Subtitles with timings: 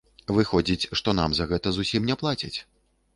[0.35, 2.53] Выходзіць, што нам за гэта зусім не плацяць.